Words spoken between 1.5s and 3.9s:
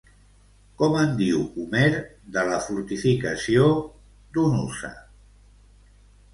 Homer, de la fortificació